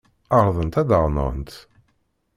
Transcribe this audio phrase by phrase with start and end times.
[0.37, 1.53] Ɛerḍent ad aɣ-nɣent.